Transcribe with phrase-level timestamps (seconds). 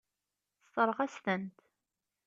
[0.63, 1.57] Tessṛeɣ-as-tent.